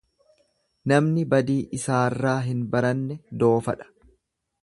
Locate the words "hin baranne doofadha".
2.47-3.91